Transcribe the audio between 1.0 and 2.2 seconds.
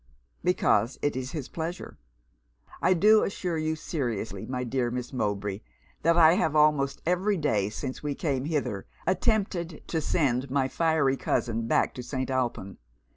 it is his pleasure.